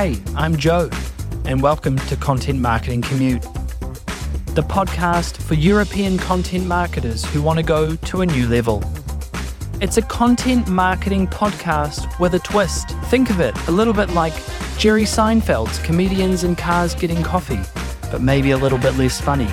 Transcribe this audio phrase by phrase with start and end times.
[0.00, 0.88] Hey, I'm Joe,
[1.44, 3.42] and welcome to Content Marketing Commute,
[4.54, 8.82] the podcast for European content marketers who want to go to a new level.
[9.82, 12.88] It's a content marketing podcast with a twist.
[13.10, 14.32] Think of it a little bit like
[14.78, 17.60] Jerry Seinfeld's Comedians in Cars Getting Coffee,
[18.10, 19.50] but maybe a little bit less funny.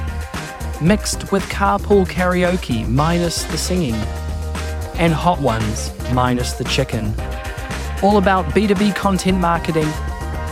[0.81, 3.95] Mixed with carpool karaoke minus the singing,
[4.95, 7.13] and hot ones minus the chicken.
[8.01, 9.91] All about B2B content marketing.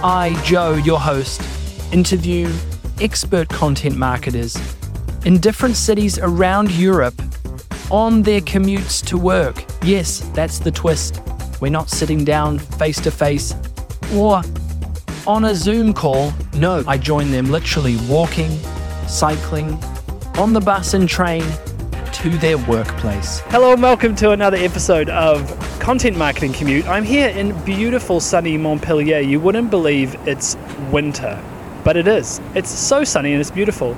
[0.03, 1.41] I, Joe, your host,
[1.91, 2.51] interview
[3.01, 4.55] expert content marketers
[5.25, 7.15] in different cities around Europe
[7.89, 9.63] on their commutes to work.
[9.83, 11.21] Yes, that's the twist.
[11.61, 13.55] We're not sitting down face to face
[14.13, 14.41] or
[15.25, 16.33] on a Zoom call.
[16.53, 18.51] No, I join them literally walking,
[19.07, 19.73] cycling,
[20.37, 21.43] on the bus and train
[22.13, 23.39] to their workplace.
[23.47, 26.87] Hello and welcome to another episode of Content Marketing Commute.
[26.87, 29.19] I'm here in beautiful sunny Montpellier.
[29.19, 30.57] You wouldn't believe it's
[30.91, 31.39] winter,
[31.83, 32.41] but it is.
[32.55, 33.95] It's so sunny and it's beautiful.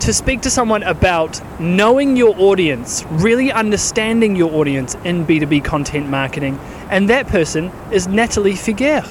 [0.00, 6.10] To speak to someone about knowing your audience, really understanding your audience in B2B content
[6.10, 9.08] marketing, and that person is Nathalie Figuière.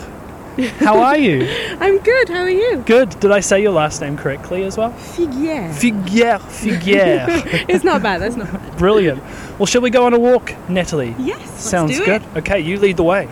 [0.81, 1.47] How are you?
[1.80, 2.30] I'm good.
[2.30, 2.84] How are you?
[2.86, 3.19] Good.
[3.22, 4.91] Did I say your last name correctly as well?
[4.91, 5.73] Figuier.
[5.73, 7.66] Figuer, Figuer.
[7.67, 8.22] it's not bad.
[8.22, 8.62] That's not bad.
[8.78, 9.22] Brilliant.
[9.60, 11.16] Well, shall we go on a walk, Nathalie?
[11.20, 11.64] Yes.
[11.64, 12.22] Sounds good.
[12.22, 12.38] It.
[12.38, 13.28] Okay, you lead the way.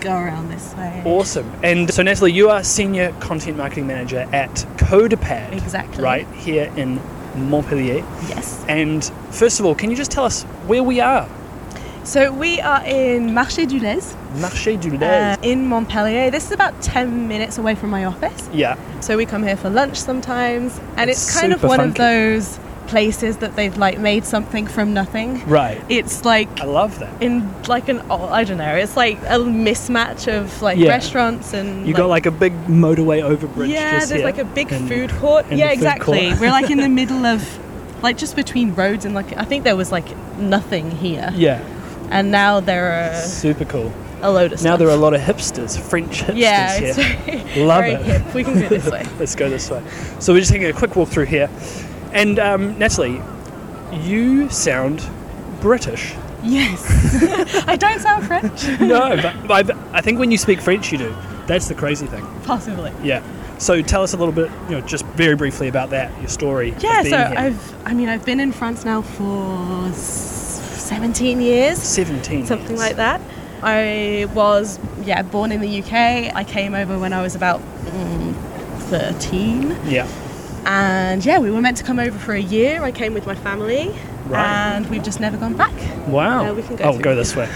[0.00, 1.02] Go around this way.
[1.04, 1.50] Awesome.
[1.62, 5.52] And so, Nathalie, you are senior content marketing manager at CoderPad.
[5.52, 6.02] Exactly.
[6.02, 7.00] Right here in
[7.36, 8.04] Montpellier.
[8.28, 8.64] Yes.
[8.68, 11.28] And first of all, can you just tell us where we are?
[12.04, 15.38] So we are in Marché du Lez Marché du uh, Lez.
[15.42, 16.32] in Montpellier.
[16.32, 18.48] This is about 10 minutes away from my office.
[18.52, 18.76] yeah.
[19.00, 21.90] So we come here for lunch sometimes, and It's it's, kind of one funky.
[21.90, 22.58] of those
[22.92, 25.42] places that they've like made something from nothing.
[25.48, 25.82] Right.
[25.88, 27.22] It's like I love that.
[27.22, 27.34] in
[27.66, 28.74] like an oh, I don't know.
[28.84, 30.90] It's like a mismatch of like Yeah.
[30.90, 33.68] restaurants and You got like a big motorway overbridge.
[33.70, 34.24] Yeah, there's here.
[34.24, 35.46] like a big And- food court.
[35.50, 36.28] yeah, exactly.
[36.28, 36.40] court.
[36.40, 37.40] We're like in the middle of,
[38.02, 41.60] like, just between roads and like I think there was like nothing here, Yeah.
[42.10, 43.90] and now there are Super cool.
[44.20, 44.70] a load of stuff.
[44.70, 46.94] Now there are a lot of hipsters, French hipsters yeah, here.
[46.94, 48.02] very, Love very it.
[48.02, 48.34] hip.
[48.34, 49.04] We can go this way.
[49.18, 49.82] Let's go this way.
[50.18, 51.48] So we're just taking a quick walk through here.
[52.12, 53.20] And um, Nathalie,
[53.92, 55.08] you sound
[55.60, 56.14] British.
[56.42, 58.66] Yes, I don't sound French.
[58.80, 61.16] no, but I, I think when you speak French, you do.
[61.46, 62.26] That's the crazy thing.
[62.44, 62.92] Possibly.
[63.02, 63.22] Yeah.
[63.58, 66.74] So tell us a little bit, you know, just very briefly about that, your story.
[66.80, 67.34] Yeah, so here.
[67.36, 71.78] I've, I mean, I've been in France now for 17 years.
[71.78, 72.46] 17.
[72.46, 72.80] something years.
[72.80, 73.20] like that.
[73.62, 76.34] I was, yeah, born in the UK.
[76.34, 78.34] I came over when I was about mm,
[78.90, 79.78] 13.
[79.86, 80.08] Yeah.
[80.64, 82.82] And yeah, we were meant to come over for a year.
[82.82, 83.94] I came with my family.
[84.26, 84.46] Right.
[84.46, 85.72] And we've just never gone back.
[86.08, 86.44] Wow.
[86.44, 87.46] Yeah, we can go oh, go this way.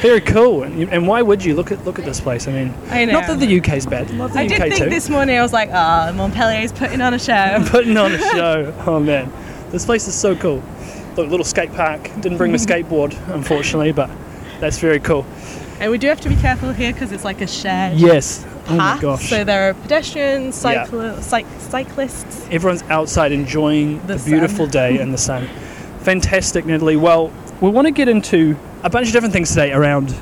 [0.00, 0.62] very cool.
[0.62, 2.46] And, and why would you look at look at this place?
[2.46, 3.12] I mean, I know.
[3.12, 4.10] not that the UK's bad.
[4.12, 4.90] Love the I UK did think too.
[4.90, 7.64] this morning, I was like, ah, Montpellier's putting on a show.
[7.66, 8.74] putting on a show.
[8.86, 9.32] Oh man,
[9.70, 10.62] this place is so cool.
[11.16, 12.02] Look, little skate park.
[12.20, 14.10] Didn't bring my skateboard, unfortunately, but
[14.60, 15.26] that's very cool.
[15.80, 18.44] And we do have to be careful here because it's like a shared Yes.
[18.68, 19.00] Oh my path.
[19.02, 19.28] gosh.
[19.30, 20.86] So there are pedestrians, Yeah.
[20.86, 22.46] cycli- cyc- cyclists.
[22.50, 25.48] Everyone's outside enjoying the, The beautiful day and the sun.
[26.00, 26.96] Fantastic, Nathalie.
[26.96, 30.14] Well, we want to get into a bunch of different things today around.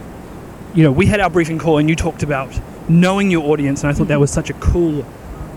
[0.74, 2.52] You know, we had our briefing call and you talked about
[2.88, 5.04] knowing your audience, and I thought that was such a cool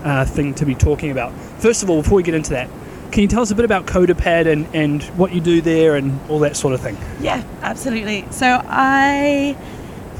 [0.04, 1.32] uh, thing to be talking about.
[1.58, 2.68] First of all, before we get into that,
[3.10, 6.18] can you tell us a bit about CoderPad and, and what you do there and
[6.30, 6.96] all that sort of thing?
[7.20, 8.24] Yeah, absolutely.
[8.30, 9.56] So I,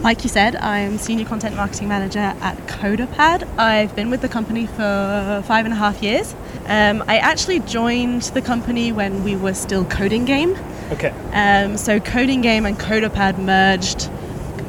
[0.01, 3.49] like you said, I'm senior content marketing manager at CoderPad.
[3.59, 6.35] I've been with the company for five and a half years.
[6.67, 10.57] Um, I actually joined the company when we were still CodinGame.
[10.93, 11.11] Okay.
[11.33, 14.09] Um, so CodinGame and CoderPad merged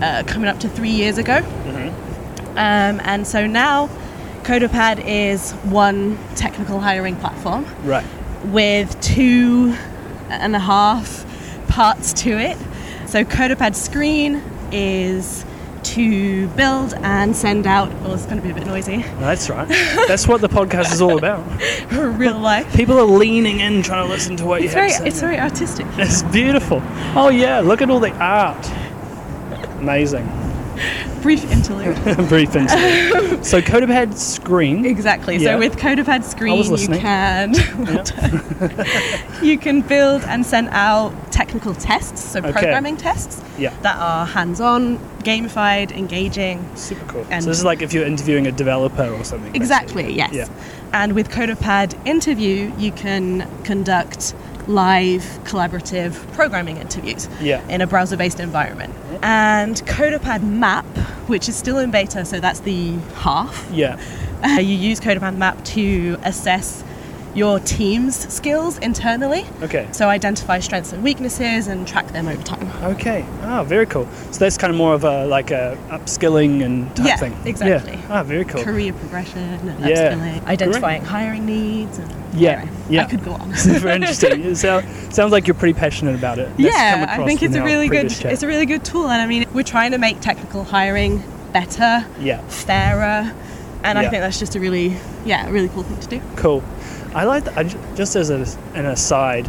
[0.01, 1.38] uh, coming up to three years ago.
[2.51, 3.88] Um, and so now
[4.44, 8.06] CoderPad is one technical hiring platform Right.
[8.46, 9.75] with two
[10.29, 11.25] and a half
[11.70, 12.58] parts to it.
[13.08, 14.41] So CoderPad Screen
[14.74, 15.46] is
[15.82, 17.90] to build and send out.
[18.04, 18.98] Oh, it's going to be a bit noisy.
[19.20, 19.68] That's right.
[20.08, 21.44] That's what the podcast is all about.
[21.92, 22.72] Real life.
[22.76, 25.08] People are leaning in trying to listen to what you It's have very, to say.
[25.08, 25.86] it's very artistic.
[25.98, 26.82] It's beautiful.
[27.16, 28.70] Oh yeah, look at all the art.
[29.80, 30.28] Amazing.
[31.22, 31.96] Brief interlude.
[32.30, 33.46] Brief interlude.
[33.46, 34.86] so CoderPad screen.
[34.86, 35.36] Exactly.
[35.38, 35.54] Yeah.
[35.54, 37.54] So with CoderPad Screen, you can
[39.44, 42.52] you can build and send out technical tests, so Okay.
[42.52, 43.74] programming tests Yeah.
[43.82, 46.66] that are hands-on, gamified, engaging.
[46.76, 47.26] Super cool.
[47.30, 49.54] And- so this is like if you're interviewing a developer or something.
[49.56, 50.14] Exactly.
[50.14, 50.34] Yes.
[50.34, 50.48] Yeah.
[50.94, 54.34] And with CoderPad Interview, you can conduct
[54.70, 57.68] live collaborative programming interviews Yeah.
[57.70, 58.94] in a browser-based environment.
[59.24, 60.86] And CoderPad Map,
[61.28, 63.68] which is still in beta, so that's the half.
[63.74, 64.00] Yeah.
[64.44, 66.84] Uh, you use CoderPad Map to assess
[67.35, 69.46] your team's skills internally.
[69.61, 69.87] Okay.
[69.91, 72.67] So identify strengths and weaknesses and track them over time.
[72.96, 73.23] Okay.
[73.43, 74.08] Ah, very cool.
[74.31, 77.35] So that's kind of more of a like a upskilling and type Yeah, thing.
[77.46, 77.93] exactly.
[77.93, 78.05] Yeah.
[78.09, 78.64] Ah, very cool.
[78.64, 80.14] Career progression, and Yeah.
[80.14, 81.97] upskilling, identifying hiring needs.
[81.99, 83.02] And, Yeah, anyway, yeah.
[83.03, 83.52] I could go on.
[83.55, 84.43] very interesting.
[84.43, 86.49] It sound, sounds like you're pretty passionate about it.
[86.58, 88.32] That's yeah, I think it's a really good chat.
[88.32, 91.23] it's a really good tool and I mean we're trying to make technical hiring
[91.53, 92.41] better, Yeah.
[92.47, 93.32] fairer,
[93.84, 94.05] and Yeah.
[94.05, 96.22] I think that's just a really yeah, a really cool thing to do.
[96.35, 96.64] Cool.
[97.14, 97.58] I like that.
[97.58, 97.64] I
[97.96, 98.46] just as a,
[98.76, 99.47] an aside,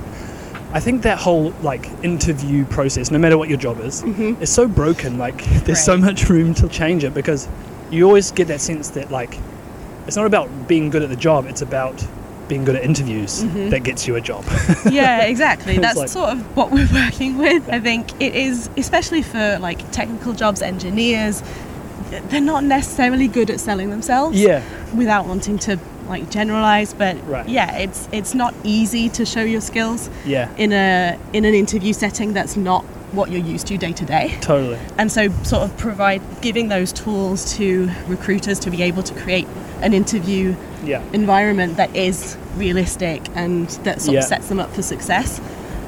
[0.72, 4.42] I think that whole like interview process, no matter what your job is, mm-hmm.
[4.42, 5.18] is so broken.
[5.18, 7.48] Like there's so much room to change it because
[7.90, 9.38] you always get that sense that like
[10.06, 12.04] it's not about being good at the job; it's about
[12.48, 13.68] being good at interviews mm-hmm.
[13.70, 14.44] that gets you a job.
[14.90, 15.78] yeah, exactly.
[15.78, 17.68] That's like- sort of what we're working with.
[17.70, 21.42] I think it is, especially for like technical jobs, engineers,
[22.10, 24.38] they're not necessarily good at selling themselves.
[24.38, 24.62] yeah.
[24.94, 25.78] Without wanting to
[26.10, 27.48] like generalize, but Right.
[27.48, 30.48] yeah, it's it's not easy to show your skills Yeah.
[30.58, 34.34] in a in an interview setting that's not what you're used to day to day.
[34.40, 34.78] Totally.
[34.98, 39.48] And so, sort of provide giving those tools to recruiters to be able to create
[39.82, 40.54] an interview
[40.84, 41.00] Yeah.
[41.12, 44.20] environment that is realistic and that sort Yeah.
[44.20, 45.40] of sets them up for success.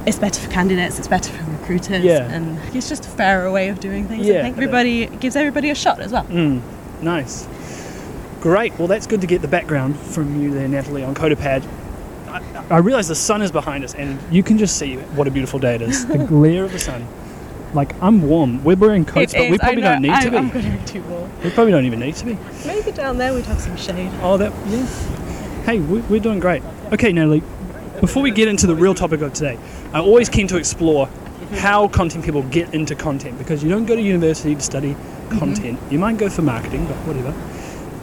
[0.05, 0.99] It's better for candidates.
[0.99, 2.03] It's better for recruiters.
[2.03, 2.27] Yeah.
[2.35, 4.25] And it's just a fairer way of doing things.
[4.25, 4.39] Yeah.
[4.39, 6.25] I think everybody gives everybody a shot as well.
[6.29, 6.59] Mm,
[7.01, 7.47] nice.
[8.43, 8.77] Great.
[8.77, 11.65] Well, that's good to get the background from you there, Nathalie, on CoderPad.
[12.27, 15.31] I, I realize the sun is behind us, and you can just see what a
[15.31, 16.05] beautiful day it is.
[16.05, 17.07] The glare of the sun.
[17.73, 18.61] Like I'm warm.
[18.65, 20.47] We're wearing coats, It but we is, I probably know, don't need I, to I'm
[20.47, 20.51] be.
[20.61, 21.31] going to be too warm.
[21.41, 22.37] We probably don't even need to be.
[22.65, 24.11] Maybe down there we'd have some shade.
[24.21, 24.85] Oh, that yeah.
[25.63, 26.63] Hey, we, we're doing great.
[26.91, 27.43] Okay, Nathalie.
[28.01, 29.57] Before we get into the real topic of today,
[29.93, 31.07] I'm always keen to explore
[31.53, 34.97] how content people get into content because you don't go to university to study
[35.29, 35.79] content.
[35.79, 35.93] Mm-hmm.
[35.93, 37.33] You might go for marketing, but whatever.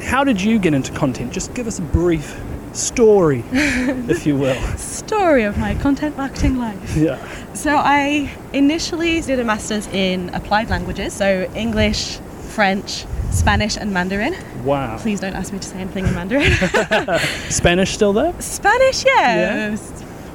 [0.02, 1.32] How did you get into content?
[1.32, 2.38] Just give us a brief
[2.73, 4.61] story, if you will.
[4.76, 6.97] Story of my content marketing life.
[6.97, 7.19] Yeah.
[7.55, 12.19] So I initially did a master's in applied languages, so English,
[12.50, 14.35] French, Spanish, and Mandarin.
[14.64, 14.99] Wow.
[14.99, 16.53] Please don't ask me to say anything in Mandarin.
[17.50, 18.35] Spanish still there?
[18.41, 19.70] Spanish, yeah.
[19.73, 19.76] Yeah.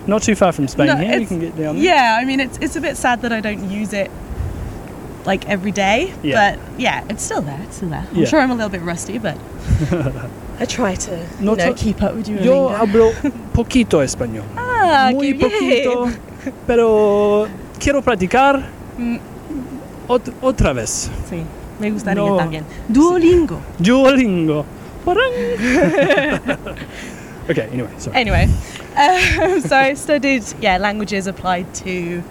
[0.07, 1.19] Not too far from Spain No, here.
[1.19, 1.83] You can get down there.
[1.83, 4.11] Yeah, I mean it's it's a bit sad that I don't use it
[5.25, 6.55] like every day, Yeah.
[6.55, 7.59] but yeah, it's still there.
[7.63, 8.05] It's still there.
[8.11, 8.25] I'm Yeah.
[8.27, 9.37] sure I'm a little bit rusty, but
[10.59, 12.37] I try to you know, to- keep up with you.
[12.39, 13.11] Yo hablo
[13.53, 14.43] poquito español.
[14.57, 15.51] ah, Muy qué bien.
[15.51, 16.11] poquito,
[16.67, 17.47] pero
[17.79, 18.63] quiero practicar
[18.97, 19.19] Mm.
[20.07, 21.09] ot- otra vez.
[21.29, 21.43] Sí,
[21.79, 22.37] me gustaría No.
[22.37, 22.63] también.
[22.87, 23.59] Duolingo.
[23.79, 24.65] Duolingo.
[25.03, 25.31] Parang.
[27.49, 28.15] okay, anyway, sorry.
[28.17, 28.47] Anyway,
[28.95, 32.23] um, so I studied yeah languages applied to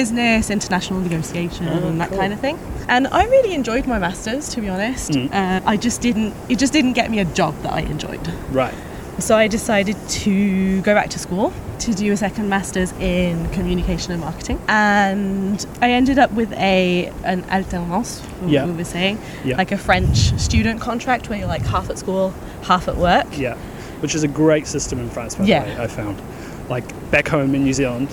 [0.00, 2.18] business, international negotiation, Oh, and that cool.
[2.22, 2.56] kind of thing.
[2.88, 5.10] And I really enjoyed my masters, to be honest.
[5.12, 5.28] Mm.
[5.32, 6.32] Uh, I just didn't.
[6.52, 8.24] It just didn't get me a job that I enjoyed.
[8.52, 8.74] Right.
[9.18, 10.34] So I decided to
[10.88, 11.50] go back to school
[11.84, 17.10] to do a second masters in communication and marketing, and I ended up with a
[17.32, 18.10] an alternance.
[18.46, 18.66] Yeah.
[18.66, 19.56] we were saying, Yeah.
[19.62, 22.26] like a French student contract where you're like half at school,
[22.70, 23.26] half at work.
[23.46, 23.56] Yeah.
[24.02, 25.64] Which is a great system in France, by Yeah.
[25.64, 26.16] the way, I found.
[26.68, 28.08] Like back home in New Zealand,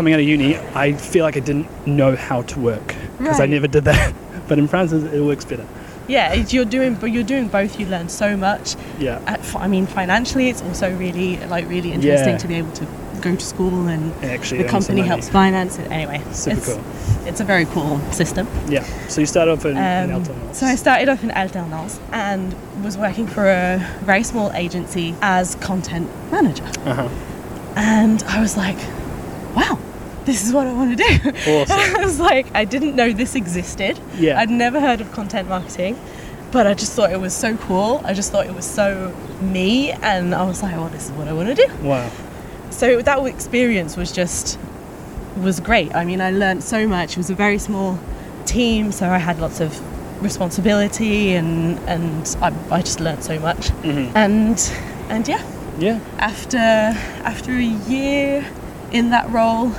[0.00, 3.44] coming out of uni, I feel like I didn't know how to work because I
[3.44, 4.14] never did that.
[4.48, 5.66] But in France, it works better.
[6.08, 7.78] Yeah, you're doing, but you're doing both.
[7.78, 8.74] You learn so much.
[8.98, 9.18] Yeah.
[9.28, 12.38] Uh, f- I mean, financially, it's also really, like, really interesting Yeah.
[12.44, 12.86] to be able to
[13.20, 15.88] go to school and actually the company helps finance it.
[15.92, 16.82] Anyway, Super it's, cool.
[17.28, 18.48] It's a very cool system.
[18.68, 18.82] Yeah.
[19.08, 20.58] So you started off in, in Um, alternance.
[20.58, 23.78] so I started off in alternance and was working for a
[24.10, 26.64] very small agency as content manager.
[26.86, 27.08] Uh-huh.
[27.76, 28.78] And I was like,
[29.54, 29.78] wow,
[30.24, 31.30] this is what I want to do.
[31.30, 31.78] Awesome.
[32.00, 33.98] I was like, I didn't know this existed.
[34.16, 34.38] Yeah.
[34.38, 35.98] I'd never heard of content marketing,
[36.52, 38.00] but I just thought it was so cool.
[38.04, 41.28] I just thought it was so me, and I was like, oh, this is what
[41.28, 41.66] I want to do.
[41.82, 42.10] Wow.
[42.70, 44.58] So that experience was just
[45.36, 45.94] was great.
[45.94, 47.12] I mean, I learned so much.
[47.12, 47.98] It was a very small
[48.46, 49.80] team, so I had lots of
[50.22, 53.68] responsibility, and and I, I just learned so much.
[53.82, 54.12] Mhm.
[54.14, 54.72] And
[55.08, 55.42] and yeah,
[55.78, 55.98] Yeah.
[56.18, 58.44] after after a year
[58.92, 59.72] in that role,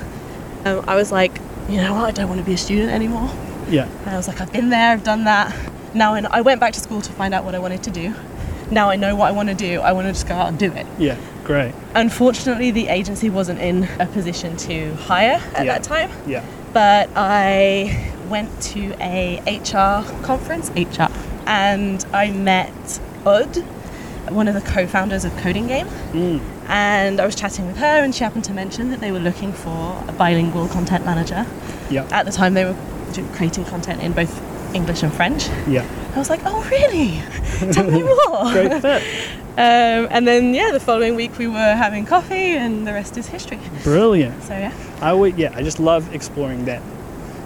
[0.66, 1.40] um, I was like,
[1.70, 3.30] you know what, I don't want to be a student anymore.
[3.70, 3.88] Yeah.
[4.02, 5.56] And I was like, I've been there, I've done that.
[5.94, 8.14] Now I, I went back to school to find out what I wanted to do.
[8.70, 9.82] Now I know what I want to do.
[9.82, 10.86] I want to just go out and do it.
[10.98, 11.18] Yeah.
[11.44, 11.74] Great.
[11.96, 15.74] Unfortunately, the agency wasn't in a position to hire at Yeah.
[15.74, 16.44] that time, Yeah.
[16.72, 21.10] but I went to a HR conference, HR,
[21.46, 23.58] and I met Aude,
[24.30, 26.40] one of the co-founders of CodinGame, Mm.
[26.72, 29.52] And I was chatting with her, and she happened to mention that they were looking
[29.52, 31.46] for a bilingual content manager.
[31.90, 32.08] Yeah.
[32.12, 32.78] At the time, they were
[33.34, 34.42] creating content in both
[34.74, 35.50] English and French.
[35.68, 35.86] Yeah.
[36.16, 37.22] I was like, oh, really?
[37.74, 38.52] Tell me more.
[38.54, 39.04] Great fit.
[39.52, 43.28] Um, and then, yeah, the following week we were having coffee, and the rest is
[43.28, 43.60] history.
[43.84, 44.42] Brilliant.
[44.44, 44.74] So, yeah.
[45.02, 46.82] I would yeah, I just love exploring that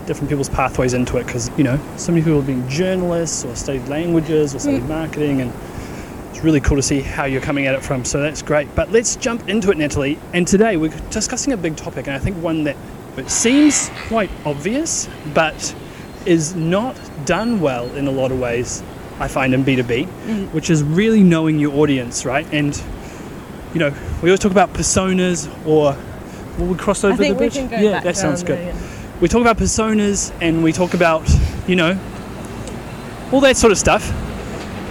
[0.05, 3.55] different people's pathways into it because you know so many people have been journalists or
[3.55, 5.51] studied languages or studied marketing and
[6.45, 8.73] really cool to see how you're coming at it from so that's great.
[8.75, 10.19] But let's jump into it nathalie.
[10.31, 12.77] And today we're discussing a big topic and i think one that
[13.17, 15.75] it seems quite obvious but
[16.25, 18.83] is not done well in a lot of ways
[19.19, 22.47] i find in b2b which is really knowing your audience right?
[22.53, 22.75] And
[23.73, 25.97] you know we always talk about personas or
[26.59, 27.55] will we cross over the bridge?
[27.55, 28.59] yeah that sounds good.
[28.59, 29.19] there, yeah.
[29.19, 31.27] we talk about personas and we talk about
[31.67, 31.99] you know
[33.31, 34.11] all that sort of stuff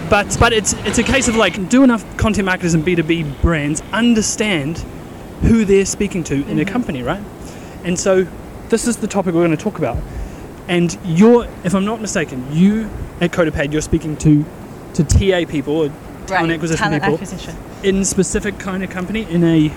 [0.09, 3.81] but but it's it's a case of like do enough content marketers and b2b brands
[3.91, 4.77] understand
[5.41, 6.71] who they're speaking to in a mm-hmm.
[6.71, 7.21] company right?
[7.83, 8.27] And so
[8.69, 9.97] this is the topic we're going to talk about.
[10.67, 12.89] And you're if i'm not mistaken you
[13.21, 14.43] at coderpad you're speaking to
[14.95, 15.91] to ta people or
[16.25, 17.55] talent acquisition talent people acquisition.
[17.83, 19.71] in specific kind of company in a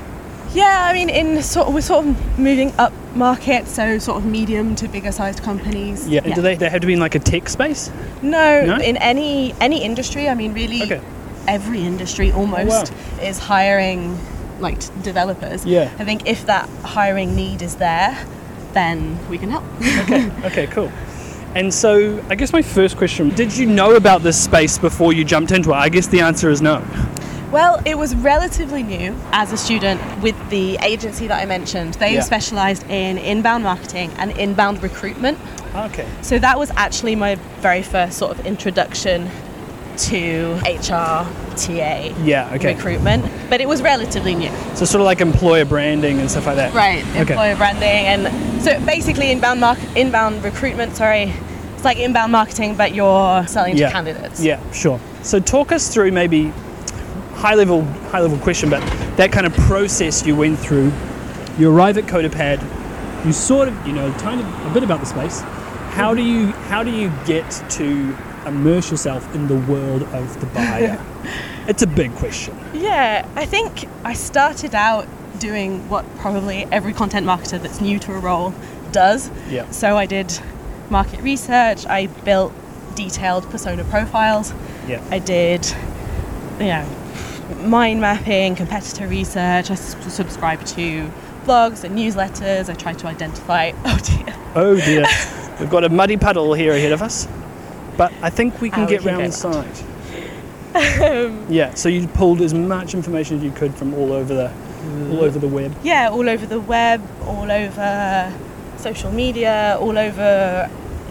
[0.54, 4.24] Yeah, I mean, in sort of, we're sort of moving up market, so sort of
[4.24, 6.08] medium to bigger sized companies.
[6.08, 7.90] yeah, do they, they have to be in like a tech space
[8.22, 8.76] No, No?
[8.78, 10.28] in any any industry.
[10.28, 11.00] I mean, really, okay
[11.48, 14.16] every industry oh, almost is hiring
[14.60, 15.64] like developers.
[15.64, 15.90] Yeah.
[15.98, 18.16] I think if that hiring need is there,
[18.74, 19.64] then we can help.
[19.80, 20.92] Okay, okay, cool.
[21.58, 25.24] And so, I guess my first question did you know about this space before you
[25.24, 25.74] jumped into it?
[25.74, 26.80] I guess the answer is no.
[27.50, 31.94] Well, it was relatively new as a student with the agency that I mentioned.
[31.94, 32.20] They Yeah.
[32.20, 35.36] specialized in inbound marketing and inbound recruitment.
[35.74, 36.06] Okay.
[36.22, 39.28] So that was actually my very first sort of introduction
[39.96, 42.74] to HR, TA, Yeah, okay.
[42.74, 43.24] recruitment.
[43.50, 44.50] But it was relatively new.
[44.76, 46.72] So, sort of like employer branding and stuff like that.
[46.72, 47.20] Right, Okay.
[47.32, 50.94] employer branding, and so basically inbound mark- inbound recruitment.
[50.94, 51.32] Sorry,
[51.78, 53.86] it's like inbound marketing, but you're selling Yeah.
[53.86, 54.40] to candidates.
[54.42, 54.98] Yeah, sure.
[55.22, 56.52] So, talk us through maybe
[57.36, 58.82] high level, high level question, but
[59.16, 60.92] that kind of process you went through.
[61.56, 62.60] You arrive at CoderPad.
[63.24, 65.40] You sort of, you know, of a bit about the space.
[65.90, 70.46] How do you, how do you get to immerse yourself in the world of the
[70.46, 71.00] buyer?
[71.68, 72.58] it's a big question.
[72.74, 75.06] Yeah, I think I started out
[75.38, 78.52] doing what probably every content marketer that's new to a role
[78.90, 79.30] does.
[79.48, 79.70] Yeah.
[79.70, 80.40] So I did
[80.90, 81.86] market research.
[81.86, 82.52] I built
[82.94, 84.52] detailed persona profiles.
[84.86, 85.02] Yeah.
[85.10, 85.66] I did,
[86.58, 86.86] you know,
[87.62, 89.70] mind mapping, competitor research.
[89.70, 91.10] I subscribed to
[91.44, 92.68] blogs and newsletters.
[92.68, 93.72] I tried to identify.
[93.84, 94.34] Oh dear.
[94.54, 95.04] Oh dear,
[95.60, 97.28] we've got a muddy puddle here ahead of us,
[97.96, 99.76] but I think we can Ah, we get can round the side.
[101.50, 104.52] yeah, so you pulled as much information as you could from all over the
[105.10, 105.74] all over the web.
[105.82, 108.32] Yeah, all over the web, all over
[108.78, 110.70] social media, all over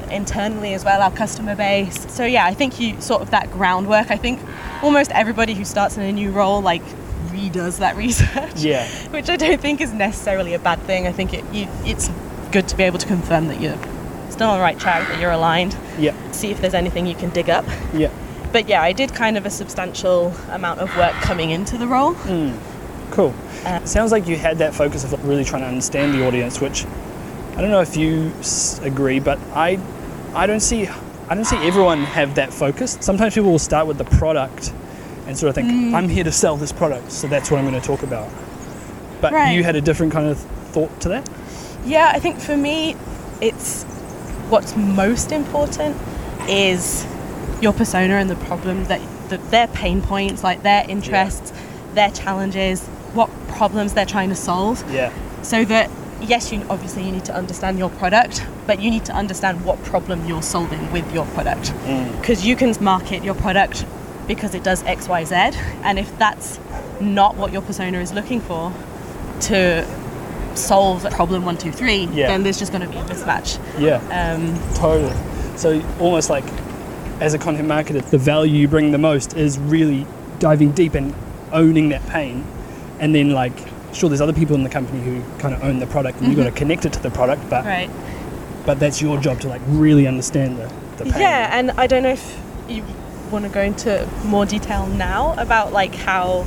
[0.09, 2.12] internally as well, our customer base.
[2.12, 4.09] So yeah, I think you sort of that groundwork.
[4.12, 4.39] I think
[4.81, 6.81] almost everybody who starts in a new role like
[7.31, 8.55] redoes that research.
[8.63, 11.07] Yeah, which I don't think is necessarily a bad thing.
[11.07, 12.09] I think it you, it's
[12.51, 13.77] good to be able to confirm that you're
[14.29, 15.75] still on the right track, that you're aligned.
[15.97, 17.65] yeah, See if there's anything you can dig up.
[17.93, 18.09] yeah.
[18.53, 22.13] But yeah, I did kind of a substantial amount of work coming into the role.
[23.12, 23.33] Cool.
[23.65, 26.86] Uh, Sounds like you had that focus of really trying to understand the audience, which
[27.58, 28.32] I don't know if you
[28.84, 29.80] agree, but I
[30.36, 32.98] I don't see I don't see everyone have that focus.
[33.02, 34.72] Sometimes people will start with the product
[35.26, 35.94] and sort of think Mm.
[35.96, 38.30] I'm here to sell this product, so that's what I'm going to talk about.
[39.20, 39.56] But Right.
[39.56, 40.38] you had a different kind of
[40.72, 41.28] thought to that.
[41.86, 42.96] Yeah, I think for me,
[43.42, 43.84] it's
[44.50, 45.98] what's most important
[46.48, 47.06] is
[47.60, 51.52] your persona and the problem that the, their pain points, like their interests,
[51.96, 54.84] their challenges, what problems they're trying to solve.
[54.94, 55.12] Yeah.
[55.42, 55.90] So that
[56.21, 59.81] yes, you obviously you need to understand your product, but you need to understand what
[59.83, 61.74] problem you're solving with your product.
[62.19, 63.86] Because you can market your product
[64.27, 65.36] because it does X, Y, Z,
[65.83, 66.59] and if that's
[67.00, 68.74] not what your persona is looking for
[69.41, 69.86] to
[70.55, 72.27] solve problem one, two, three, Yeah.
[72.27, 73.59] then there's just going to be a mismatch.
[73.79, 73.97] Yeah.
[74.12, 75.15] Um, Totally.
[75.55, 76.43] So almost like
[77.19, 80.05] as a content marketer, the value you bring the most is really
[80.39, 81.13] diving deep and
[81.51, 82.45] owning that pain.
[83.00, 83.53] And then like
[83.98, 86.38] sure there's other people in the company who kind of own the product and you've
[86.38, 87.89] got to connect it to the product, but right.
[88.66, 91.22] but that's your job to like really understand the, the pain.
[91.22, 92.39] Yeah, and I don't know if
[92.70, 92.84] you
[93.32, 96.46] want to go into more detail now about like how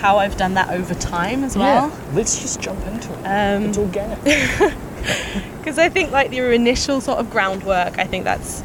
[0.00, 1.88] how I've done that over time as well.
[1.88, 2.14] Yeah.
[2.14, 3.24] Let's just jump into it.
[3.24, 4.22] Um, it's organic.
[5.58, 8.62] because I think like your initial sort of groundwork, I think that's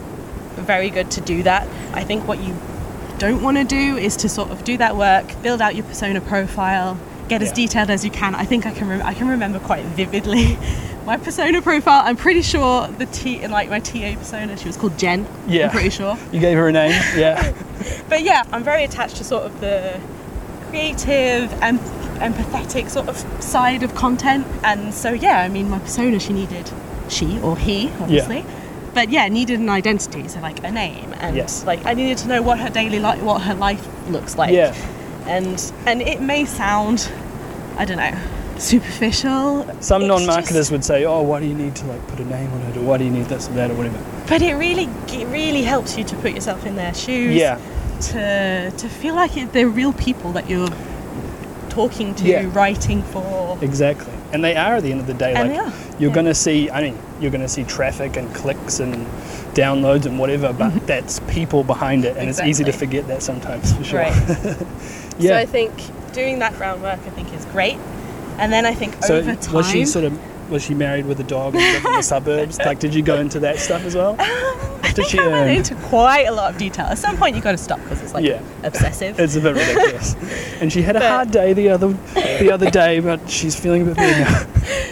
[0.56, 1.68] very good to do that.
[1.94, 2.56] I think what you
[3.18, 6.22] don't want to do is to sort of do that work, build out your persona
[6.22, 7.00] profile,
[7.30, 7.56] get as Yeah.
[7.56, 8.36] detailed as you can.
[8.36, 10.58] I think I can rem- I can remember quite vividly
[11.06, 12.02] my persona profile.
[12.06, 15.26] I'm pretty sure the T in like my TA persona, she was called Jen.
[15.48, 15.66] Yeah.
[15.66, 16.18] I'm pretty sure.
[16.32, 16.92] You gave her a name?
[17.16, 17.54] Yeah.
[18.10, 20.00] But yeah, I'm very attached to sort of the
[20.70, 21.80] creative and
[22.20, 24.46] empathetic sort of side of content.
[24.64, 26.70] And so yeah, I mean, my persona, she needed
[27.10, 28.38] she or he, obviously.
[28.40, 28.60] Yeah.
[28.94, 31.66] But yeah, needed an identity, so like a name, and Yes.
[31.66, 34.54] like I needed to know what her daily life, what her life looks like.
[34.54, 34.74] Yeah.
[35.28, 37.10] And and it may sound,
[37.78, 38.14] I don't know,
[38.58, 39.66] superficial.
[39.80, 42.26] Some It's non-marketers just- would say, "Oh, why do you need to like put a
[42.26, 44.54] name on it, or why do you need this or that or whatever?" but it
[44.56, 47.36] really, it really helps you to put yourself in their shoes.
[47.36, 47.58] Yeah,
[48.12, 50.70] To to feel like it, they're real people that you're
[51.70, 52.46] talking to, Yeah.
[52.54, 53.58] writing for.
[53.62, 54.14] exactly.
[54.32, 55.34] And they are at the end of the day.
[55.34, 56.14] And like they are, you're yeah.
[56.16, 56.70] going to see.
[56.70, 59.06] I mean, you're going to see traffic and clicks and
[59.54, 63.74] downloads and whatever, but that's people behind it, and it's easy to forget that sometimes
[63.74, 64.00] for sure.
[64.00, 64.58] Right.
[65.20, 65.32] yeah.
[65.32, 65.72] So I think
[66.14, 67.78] doing that groundwork, I think, is great.
[68.38, 71.20] And then I think So over time, was she sort of was she married with
[71.20, 72.60] a dog and lived in the suburbs?
[72.60, 74.12] Like, did you go into that stuff as well?
[74.12, 76.86] Um, I did she I went into quite a lot of detail.
[76.86, 78.42] At some point, you got to stop because it's like Yeah.
[78.64, 79.20] obsessive.
[79.20, 80.16] It's a bit ridiculous.
[80.62, 81.90] And she had a hard day the other
[82.40, 84.46] the other day, but she's feeling a bit better now.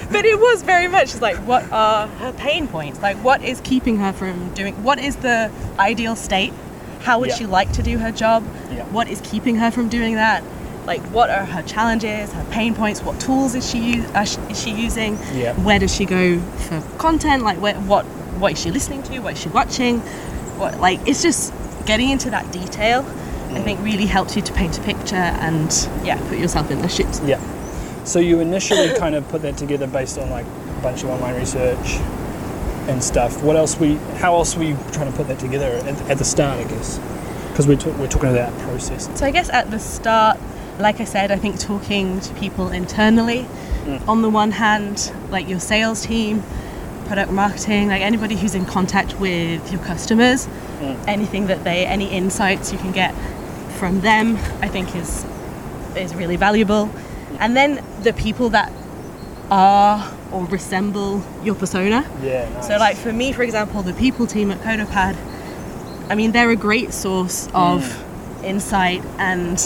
[0.11, 3.01] but it was very much like, what are her pain points?
[3.01, 4.73] Like, what is keeping her from doing?
[4.83, 6.53] What is the ideal state?
[7.03, 7.35] How would Yeah.
[7.35, 8.43] she like to do her job?
[8.73, 8.83] Yeah.
[8.91, 10.43] What is keeping her from doing that?
[10.85, 13.03] Like, what are her challenges, her pain points?
[13.03, 15.17] What tools is she u- uh, is she using?
[15.33, 15.53] Yeah.
[15.55, 17.43] Where does she go for content?
[17.43, 18.05] Like, where, what
[18.39, 19.19] what is she listening to?
[19.19, 19.99] What is she watching?
[20.57, 21.53] What like it's just
[21.85, 23.05] getting into that detail.
[23.51, 23.63] I Mm.
[23.63, 27.19] think really helps you to paint a picture and yeah, put yourself in their shoes.
[27.25, 27.39] Yeah.
[28.05, 31.35] So you initially kind of put that together based on like a bunch of online
[31.35, 31.99] research
[32.87, 33.41] and stuff.
[33.43, 33.95] What else we?
[34.17, 36.59] How else you trying to put that together at, at the start?
[36.59, 36.99] I guess
[37.49, 39.09] because we're we're talking about that process.
[39.19, 40.39] So I guess at the start,
[40.79, 43.45] like I said, I think talking to people internally,
[43.85, 44.07] Mm.
[44.07, 46.43] on the one hand, like your sales team,
[47.07, 50.47] product marketing, like anybody who's in contact with your customers,
[50.79, 50.95] Mm.
[51.07, 53.13] anything that they, any insights you can get
[53.79, 55.25] from them, I think is
[55.95, 56.89] is really valuable.
[57.39, 58.71] And then the people that
[59.49, 62.05] are or resemble your persona.
[62.21, 62.47] Yeah.
[62.49, 62.67] Nice.
[62.67, 65.15] So, like for me, for example, the people team at CoderPad,
[66.09, 67.83] I mean, they're a great source of
[68.43, 69.57] insight and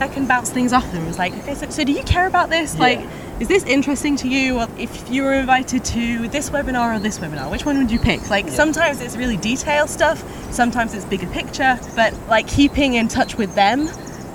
[0.00, 1.06] I can bounce things off them.
[1.08, 2.74] It's like, okay, so, so do you care about this?
[2.74, 2.80] Yeah.
[2.80, 3.00] Like,
[3.40, 4.58] is this interesting to you?
[4.60, 7.98] Or if you were invited to this webinar or this webinar, which one would you
[7.98, 8.28] pick?
[8.30, 8.52] Like, Yeah.
[8.52, 13.54] sometimes it's really detailed stuff, sometimes it's bigger picture, but like keeping in touch with
[13.54, 13.88] them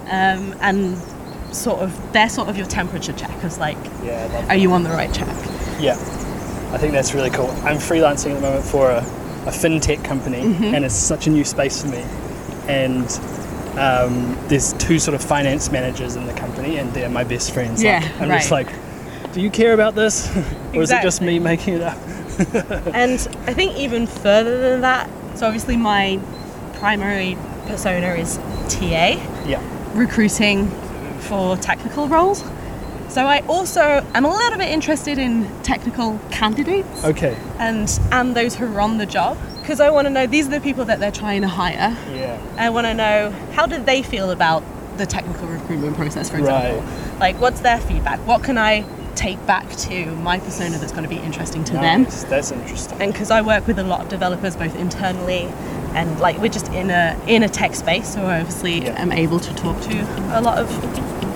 [0.10, 0.98] um, and
[1.54, 3.58] sort of, they're sort of your temperature checkers.
[3.58, 4.46] Like, yeah.
[4.50, 5.30] Are you on the right track?
[5.80, 5.94] Yeah,
[6.74, 7.50] I think that's really cool.
[7.64, 10.76] I'm freelancing at the moment for a, a fintech company, Mm-hmm.
[10.76, 12.04] and it's such a new space for me.
[12.68, 13.06] And
[13.78, 17.84] um, there's two sort of finance managers in the company, and they're my best friends.
[17.84, 18.70] Yeah, like, I'm just like,
[19.34, 20.30] do you care about this,
[20.76, 21.98] or is it just me making it up?
[22.96, 23.14] And
[23.46, 26.20] I think even further than that, so obviously my
[26.76, 28.38] primary persona is
[28.70, 29.62] TA, Yeah,
[29.94, 30.68] recruiting
[31.20, 32.44] for technical roles.
[33.14, 33.82] So I also
[34.16, 38.98] am a little bit interested in technical candidates okay, and and those who are on
[38.98, 41.48] the job because I want to know these are the people that they're trying to
[41.48, 41.96] hire.
[42.12, 44.64] yeah, I want to know how did they feel about
[44.98, 46.82] the technical recruitment process, for example.
[46.82, 47.20] Right.
[47.20, 48.20] Like what's their feedback?
[48.26, 52.04] What can I take back to my persona that's going to be interesting to them?
[52.04, 52.24] nice.
[52.24, 53.00] That's interesting.
[53.00, 55.44] and because I work with a lot of developers both internally
[55.94, 59.00] and like we're just in a in a tech space so I obviously Yeah.
[59.00, 59.96] am able to talk to
[60.40, 60.68] a lot of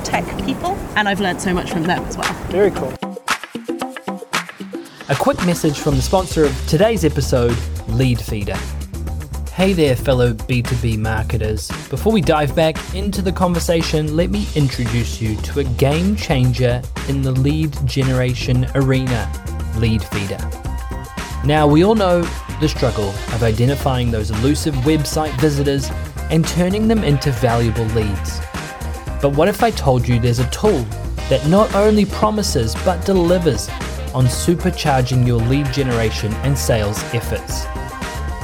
[0.07, 2.33] tech people and I've learned so much from them as well.
[2.45, 2.93] Very cool.
[5.09, 7.55] A quick message from the sponsor of today's episode,
[7.87, 8.57] Leadfeeder.
[9.51, 11.67] Hey there, fellow B2B marketers.
[11.89, 16.81] Before we dive back into the conversation, let me introduce you to a game changer
[17.09, 19.29] in the lead generation arena
[19.75, 20.41] Leadfeeder.
[21.43, 22.21] Now, we all know
[22.61, 25.89] the struggle of identifying those elusive website visitors
[26.29, 28.39] and turning them into valuable leads.
[29.21, 30.83] But what if I told you there's a tool
[31.29, 33.69] that not only promises but delivers
[34.13, 37.65] on supercharging your lead generation and sales efforts?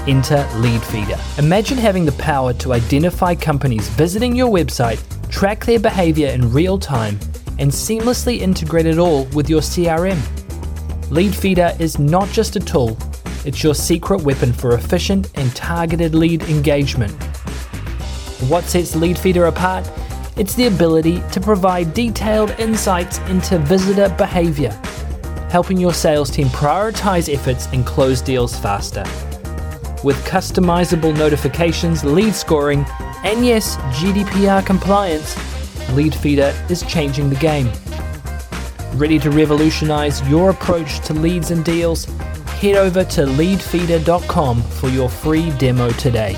[0.08, 1.40] Enter Leadfeeder.
[1.40, 6.78] Imagine having the power to identify companies visiting your website, track their behavior in real
[6.78, 7.18] time,
[7.60, 10.20] and seamlessly integrate it all with your CRM.
[11.10, 12.98] Leadfeeder is not just a tool,
[13.46, 17.12] it's your secret weapon for efficient and targeted lead engagement.
[18.50, 19.90] What sets Leadfeeder apart?
[20.36, 24.72] It's the ability to provide detailed insights into visitor behavior,
[25.52, 29.04] helping your sales team prioritize efforts and close deals faster.
[30.04, 32.84] With customizable notifications, lead scoring,
[33.24, 35.36] and yes, GDPR compliance,
[35.94, 37.72] Leadfeeder is changing the game.
[38.98, 42.06] Ready to revolutionize your approach to leads and deals?
[42.60, 46.36] Head over to leadfeeder.com for your free demo today.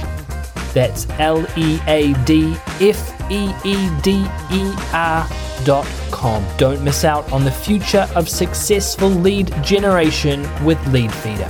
[0.73, 5.27] That's L E A D F E E D E R
[5.63, 6.45] dot com.
[6.57, 11.49] Don't miss out on the future of successful lead generation with Lead Leadfeeder.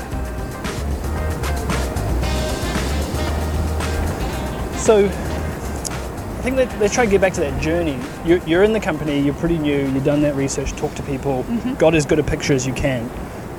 [4.79, 7.99] So, I think let, let's try to get back to that journey.
[8.23, 11.43] You're, you're in the company, you're pretty new, you've done that research, talk to people,
[11.43, 11.73] mm-hmm.
[11.73, 13.05] got as good a picture as you can.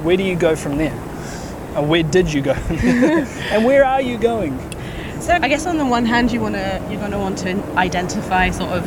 [0.05, 0.95] Where do you go from there?
[1.77, 2.53] Or where did you go?
[2.71, 4.57] and where are you going?
[5.27, 8.71] So I guess on the one hand, you wanna you're gonna want to identify sort
[8.71, 8.85] of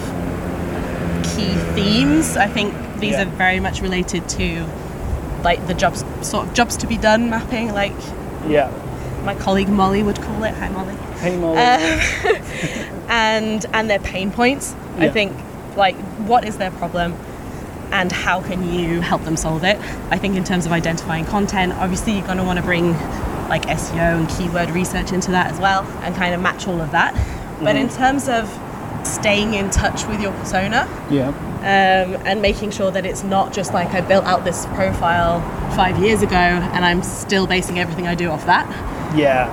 [1.36, 2.38] key themes.
[2.38, 3.24] I think these Yeah.
[3.24, 4.66] are very much related to
[5.44, 7.92] like the jobs sort of jobs to be done mapping, like
[8.48, 8.70] Yeah.
[9.26, 10.54] my colleague Molly would call it.
[10.54, 10.96] Hi Molly.
[11.20, 11.58] Hey, Molly.
[11.58, 12.40] Uh,
[13.10, 14.74] and and their pain points.
[14.98, 15.34] I think
[15.76, 15.98] like
[16.30, 17.16] what is their problem
[17.92, 19.78] and how can you help them solve it?
[20.10, 22.94] I think in terms of identifying content, obviously you're going to want to bring
[23.50, 26.92] like SEO and keyword research into that as well and kind of match all of
[26.92, 27.14] that.
[27.62, 28.48] But in terms of
[29.06, 31.30] staying in touch with your persona yeah.
[31.30, 35.42] um, and making sure that it's not just like I built out this profile
[35.76, 38.68] five years ago and I'm still basing everything I do off that.
[39.16, 39.48] Yeah.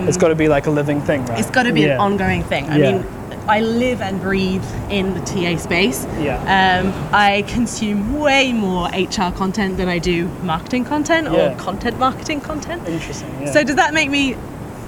[0.00, 1.38] Um, It's got to be like a living thing, right?
[1.38, 1.94] it's got to be yeah.
[1.94, 2.68] an ongoing thing.
[2.68, 2.92] I Yeah.
[2.92, 3.06] mean,
[3.48, 6.04] I live and breathe in the TA space.
[6.20, 6.36] Yeah.
[6.82, 11.52] Um, I consume way more HR content than I do marketing content Yeah.
[11.52, 12.86] or content marketing content.
[12.86, 13.30] Interesting.
[13.40, 13.52] Yeah.
[13.52, 14.36] So does that make me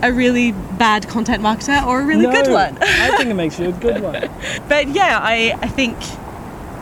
[0.02, 2.76] a really bad content marketer or a really no, good one?
[2.82, 4.28] I think it makes you a good one.
[4.68, 5.96] but yeah, I, I think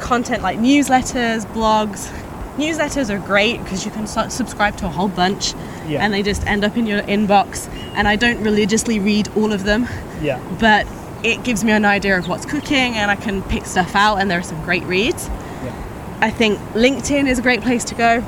[0.01, 2.11] content like newsletters, blogs,
[2.57, 5.55] newsletters are great because you can subscribe to a whole bunch
[5.87, 6.05] Yeah.
[6.05, 7.69] and they just end up in your inbox.
[7.95, 9.87] And I don't religiously read all of them
[10.21, 10.41] Yeah.
[10.59, 10.85] but
[11.25, 14.31] it gives me an idea of what's cooking and I can pick stuff out and
[14.31, 15.29] there are some great reads.
[15.29, 16.19] Yeah.
[16.21, 18.25] I think LinkedIn is a great place to go.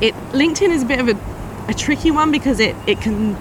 [0.00, 1.16] It LinkedIn is a bit of a,
[1.70, 3.36] a tricky one because it, it can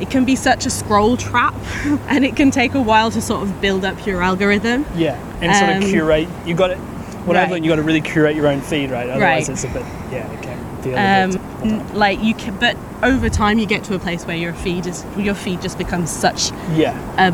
[0.00, 1.54] it can be such a scroll trap
[2.08, 4.86] and it can take a while to sort of build up your algorithm.
[4.96, 5.14] Yeah.
[5.42, 6.28] And sort of Um, curate.
[6.46, 6.78] You got it.
[7.26, 7.50] What I've right.
[7.52, 9.08] learned, you got to really curate your own feed, right?
[9.10, 9.48] Otherwise, Right.
[9.50, 9.82] it's a bit.
[10.10, 13.84] Yeah, it can feel Um, a n- like you can, but over time you get
[13.84, 16.96] to a place where your feed is your feed just becomes such Yeah.
[17.18, 17.32] a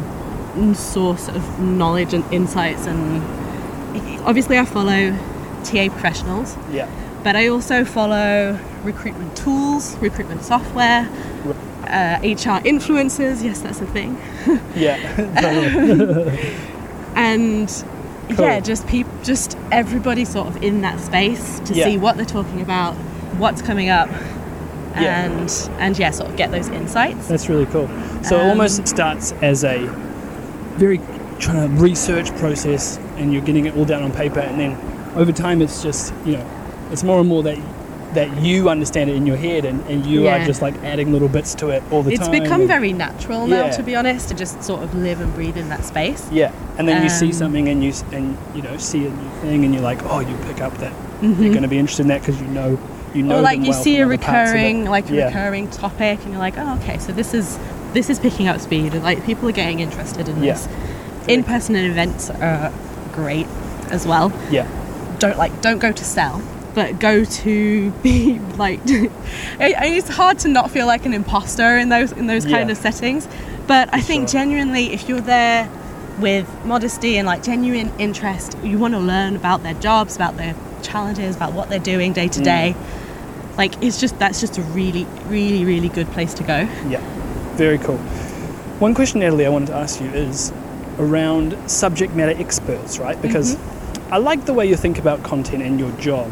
[0.74, 3.22] source of knowledge and insights and
[4.26, 5.10] obviously I follow
[5.64, 6.88] TA professionals Yeah.
[7.24, 11.08] but I also follow recruitment tools, recruitment software,
[11.88, 13.42] uh, HR influencers.
[13.44, 14.18] Yes, that's a thing.
[14.76, 14.96] Yeah.
[15.40, 16.54] totally.
[17.16, 17.68] And
[18.30, 18.44] Cool.
[18.44, 21.84] yeah, just peop- just everybody sort of in that space to Yeah.
[21.86, 22.94] see what they're talking about,
[23.38, 24.08] what's coming up,
[25.00, 25.24] Yeah.
[25.24, 27.28] and and yeah, sort of get those insights.
[27.28, 27.88] That's really cool.
[28.22, 29.78] So it Um, almost starts as a
[30.78, 30.98] very
[31.38, 34.76] trying to research process, and you're getting it all down on paper, and then
[35.16, 36.46] over time, it's just you know,
[36.90, 37.58] it's more and more that
[38.14, 41.28] that you understand it in your head, and, and you are just like adding little
[41.28, 42.34] bits to it all the It's time.
[42.34, 43.70] It's become and- very natural now, Yeah.
[43.72, 46.26] to be honest, to just sort of live and breathe in that space.
[46.32, 49.30] yeah, and then you see Um, something, and you and you know see a new
[49.42, 51.42] thing, and you're like, oh, you pick up that Mm-hmm.
[51.42, 52.78] you're going to be interested in that because you know
[53.14, 54.58] you know or like you well see a other parts of it.
[54.58, 55.26] recurring like a Yeah.
[55.28, 57.58] recurring topic and you're like oh okay so this is
[57.94, 60.52] this is picking up speed and like people are getting interested in Yeah.
[60.54, 60.68] this
[61.28, 62.72] in-person events are
[63.12, 63.46] great
[63.90, 64.66] as well Yeah,
[65.18, 66.42] don't like don't go to sell
[66.74, 69.10] but go to be like it,
[69.60, 72.72] it's hard to not feel like an imposter in those in those kind Yeah.
[72.72, 73.26] of settings
[73.66, 74.40] but i think sure.
[74.40, 75.68] genuinely if you're there
[76.20, 80.54] with modesty and like genuine interest you want to learn about their jobs about their
[80.82, 82.32] challenges about what they're doing day Mm.
[82.32, 82.74] to day
[83.58, 87.00] like it's just that's just a really really really good place to go Yeah,
[87.56, 87.98] very cool.
[88.78, 90.52] One question, Nathalie, I wanted to ask you is
[90.98, 93.20] around subject matter experts, right?
[93.20, 94.14] Because mm-hmm.
[94.14, 96.30] I like the way you think about content and your job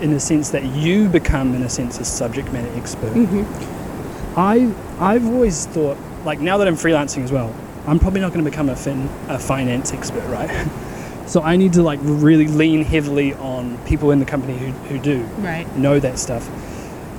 [0.00, 3.12] in the sense that you become, in a sense, a subject matter expert.
[3.12, 4.38] Mm-hmm.
[4.38, 7.54] I, I've always thought, like now that I'm freelancing as well,
[7.86, 10.68] I'm probably not going to become a, fin, a finance expert, right?
[11.26, 14.98] so I need to like really lean heavily on people in the company who, who
[14.98, 16.48] do right know that stuff.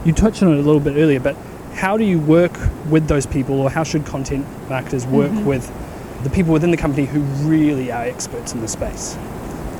[0.05, 1.35] You touched on it a little bit earlier, but
[1.73, 2.57] how do you work
[2.89, 5.45] with those people, or how should content marketers work Mm-hmm.
[5.45, 9.17] with the people within the company who really are experts in the space?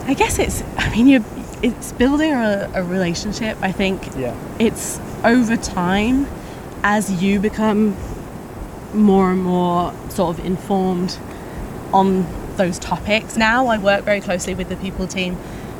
[0.06, 1.24] i guess it's i mean you
[1.62, 6.28] it's building a, a relationship i think Yeah, it's over time
[6.84, 7.96] as you become
[8.94, 11.18] more and more sort of informed
[11.94, 12.26] on
[12.58, 13.38] those topics.
[13.38, 15.38] Now I work very closely with the people team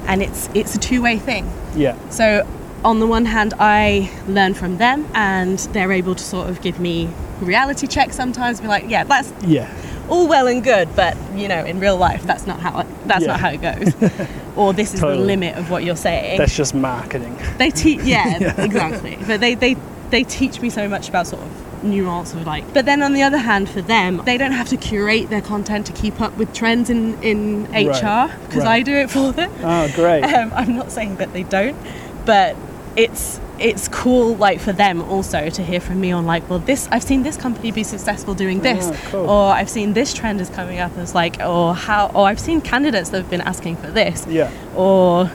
[0.08, 1.46] and it's it's a two-way thing.
[1.76, 2.48] yeah, So
[2.84, 6.80] on the one hand I learn from them and they're able to sort of give
[6.80, 9.72] me reality checks sometimes be like, yeah, that's yeah,
[10.10, 13.22] all well and good, but you know, in real life that's not how it That's
[13.22, 13.28] Yeah.
[13.28, 14.28] not how it goes.
[14.56, 15.20] or this is Totally.
[15.20, 16.38] the limit of what you're saying.
[16.38, 17.38] That's just marketing.
[17.58, 19.18] they teach, yeah, exactly.
[19.26, 19.76] But they, they,
[20.10, 22.74] they teach me so much about sort of nuance of like.
[22.74, 25.86] But then on the other hand, for them, they don't have to curate their content
[25.88, 28.68] to keep up with trends in in HR because right.
[28.68, 29.52] I do it for them.
[29.62, 30.24] Oh, great.
[30.34, 31.78] Um, I'm not saying that they don't,
[32.26, 32.56] but
[32.96, 36.88] it's it's cool like for them also to hear from me on like well this
[36.92, 39.30] I've seen this company be successful doing this Oh, cool.
[39.30, 42.62] or I've seen this trend is coming up as like or how or I've seen
[42.62, 44.52] candidates that have been asking for this yeah.
[44.76, 45.32] or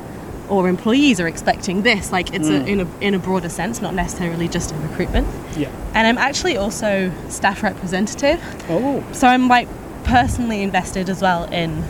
[0.49, 2.63] or employees are expecting this like it's Mm.
[2.63, 5.69] a, in a in a broader sense not necessarily just in recruitment Yeah.
[5.95, 9.69] and I'm actually also staff representative Oh, so I'm like
[10.05, 11.83] personally invested as well in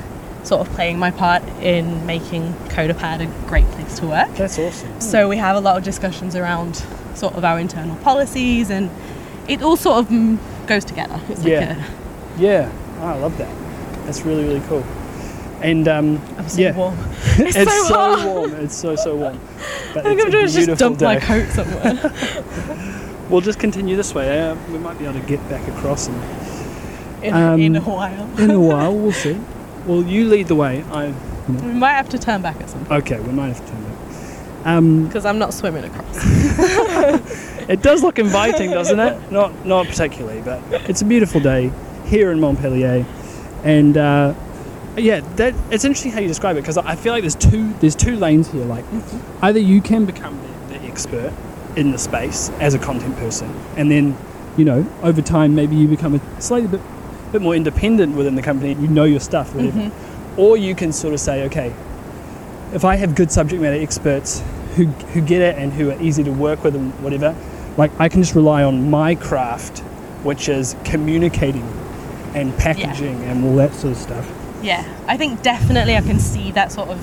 [0.49, 4.31] sort of playing my part in making CoderPad a great place to work.
[4.37, 5.01] that's awesome.
[5.01, 6.83] So we have a lot of discussions around
[7.15, 8.91] sort of our internal policies and
[9.47, 11.21] it all sort of mm, goes together.
[11.29, 11.77] It's Yeah.
[11.77, 11.79] like
[12.39, 12.71] Yeah.
[13.01, 13.53] Oh, I love that.
[14.07, 14.85] That's really, really cool.
[15.61, 16.97] And um, so yeah, warm.
[17.49, 18.25] it's, so so, hot.
[18.27, 18.55] warm.
[18.55, 19.39] It's so so warm.
[19.93, 21.95] But I think I'm it's a just beautiful dump my coat somewhere
[23.29, 24.41] We'll just continue this way.
[24.41, 26.17] Uh, we might be able to get back across and
[27.25, 28.41] in, Um, in a while.
[28.41, 28.95] in a while.
[28.95, 29.37] We'll see.
[29.89, 30.85] Well, you lead the way.
[30.93, 31.15] I
[31.49, 33.19] we might have to turn back at some point okay.
[33.21, 34.67] We might have to turn back.
[34.67, 36.17] Um, because I'm not swimming across.
[37.71, 39.33] it does look inviting, doesn't it?
[39.33, 41.73] Not not particularly, but it's a beautiful day
[42.05, 43.07] here in Montpellier,
[43.65, 44.35] and uh,
[44.99, 47.97] yeah, that it's interesting how you describe it because I feel like there's two there's
[47.97, 48.67] two lanes here.
[48.67, 48.85] Like
[49.41, 51.33] either you can become the, the expert
[51.77, 53.49] in the space as a content person,
[53.79, 54.19] and then
[54.59, 56.83] you know over time maybe you become a slightly bit
[57.33, 58.75] bit more independent within the company.
[58.75, 59.79] You know your stuff, whatever.
[59.79, 60.41] Mm-hmm.
[60.41, 61.75] Or you can sort of say, okay,
[62.73, 64.43] if I have good subject matter experts
[64.77, 67.35] who, who get it and who are easy to work with and whatever,
[67.77, 69.81] like I can just rely on my craft,
[70.23, 71.67] which is communicating
[72.35, 74.31] and packaging and all that sort of stuff.
[74.63, 76.99] yeah, I think definitely I can see that sort of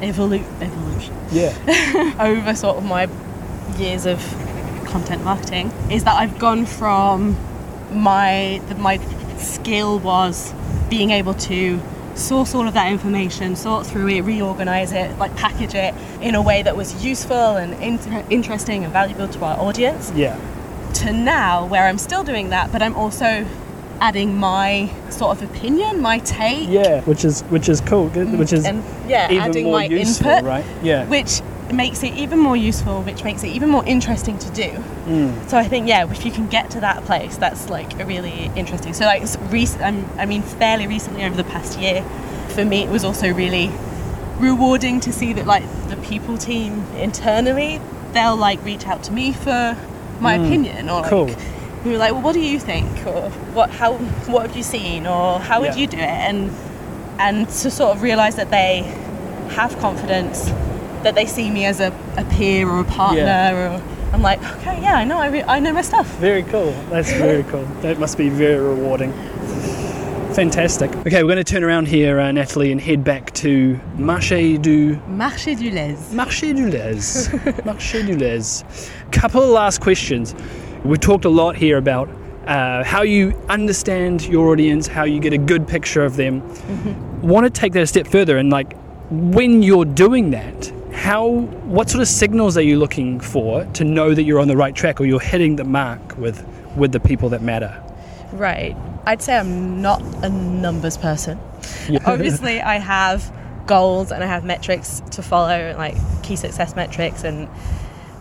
[0.00, 1.14] evolu- evolution.
[1.32, 2.14] Yeah.
[2.20, 3.08] over sort of my
[3.76, 4.18] years of
[4.86, 7.36] content marketing is that I've gone from
[7.92, 8.98] my that my
[9.40, 10.52] skill was
[10.88, 11.80] being able to
[12.14, 16.42] source all of that information, sort through it, reorganize it, like package it in a
[16.42, 20.10] way that was useful and inter- interesting and valuable to our audience.
[20.14, 20.38] Yeah.
[20.94, 23.46] To now, where I'm still doing that, but I'm also
[24.00, 27.02] adding my sort of opinion, my take, Yeah.
[27.02, 28.10] Which is which is cool.
[28.10, 30.64] Mm, which is and yeah, even adding more my useful, input right?
[30.82, 31.04] Yeah.
[31.06, 31.40] which
[31.72, 34.70] makes it even more useful, which makes it even more interesting to do.
[35.08, 35.48] Mm.
[35.48, 38.50] So I think yeah, if you can get to that place, that's like a really
[38.54, 38.92] interesting.
[38.92, 42.02] So like rec- um, I mean, fairly recently over the past year,
[42.50, 43.70] for me it was also really
[44.38, 47.80] rewarding to see that like the people team internally,
[48.12, 49.76] they'll like reach out to me for
[50.20, 51.10] my opinion or like.
[51.10, 51.30] Cool.
[51.84, 53.70] We were like, well, what do you think, or what?
[53.70, 53.94] How?
[54.26, 55.76] What have you seen, or how would Yeah.
[55.76, 56.02] you do it?
[56.02, 56.50] And
[57.20, 58.82] and to sort of realize that they
[59.50, 60.46] have confidence,
[61.04, 63.76] that they see me as a, a peer or a partner, Yeah.
[63.76, 66.06] or I'm like, okay, yeah, I know, I, re- I know my stuff.
[66.16, 66.72] Very cool.
[66.90, 67.64] That's very cool.
[67.82, 69.12] That must be very rewarding.
[70.34, 70.94] Fantastic.
[70.98, 74.94] Okay, we're going to turn around here, uh, Nathalie, and head back to Marché du
[75.08, 75.96] Marché du lait.
[76.12, 77.28] Marché du Lez.
[77.64, 78.64] Marché du Lez.
[79.10, 80.34] Couple of last questions.
[80.84, 82.08] We talked a lot here about
[82.46, 86.40] uh, how you understand your audience, how you get a good picture of them.
[87.20, 88.74] Want to take that a step further and like
[89.10, 94.14] when you're doing that, how what sort of signals are you looking for to know
[94.14, 96.44] that you're on the right track or you're hitting the mark with
[96.76, 97.80] with the people that matter?
[98.32, 98.76] Right.
[99.06, 101.38] I'd say I'm not a numbers person.
[101.88, 102.00] Yeah.
[102.04, 103.32] Obviously, I have
[103.66, 107.48] goals and I have metrics to follow, like key success metrics, and